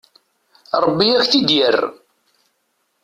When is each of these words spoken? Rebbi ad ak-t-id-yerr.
Rebbi 0.83 1.07
ad 1.15 1.21
ak-t-id-yerr. 1.23 1.79